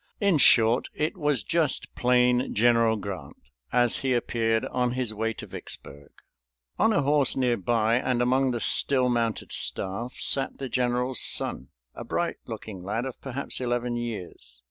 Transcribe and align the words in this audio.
In 0.19 0.39
short, 0.39 0.89
it 0.95 1.15
was 1.15 1.43
just 1.43 1.93
plain 1.93 2.55
General 2.55 2.95
Grant, 2.95 3.37
as 3.71 3.97
he 3.97 4.15
appeared 4.15 4.65
on 4.65 4.93
his 4.93 5.13
way 5.13 5.31
to 5.33 5.45
Vicksburg. 5.45 6.09
On 6.79 6.91
a 6.91 7.03
horse 7.03 7.35
near 7.35 7.55
by, 7.55 7.97
and 7.97 8.19
among 8.19 8.49
the 8.49 8.61
still 8.61 9.09
mounted 9.09 9.51
staff, 9.51 10.15
sat 10.17 10.57
the 10.57 10.69
General's 10.69 11.21
son, 11.21 11.67
a 11.93 12.03
bright 12.03 12.37
looking 12.47 12.81
lad 12.81 13.05
of 13.05 13.21
perhaps 13.21 13.61
eleven 13.61 13.95
years. 13.95 14.59